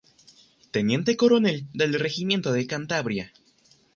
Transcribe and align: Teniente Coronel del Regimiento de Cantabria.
Teniente 0.71 1.15
Coronel 1.15 1.67
del 1.73 1.93
Regimiento 1.93 2.51
de 2.53 2.65
Cantabria. 2.65 3.31